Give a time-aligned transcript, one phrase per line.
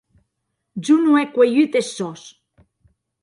[0.87, 2.23] Jo non è cuelhut es sòs!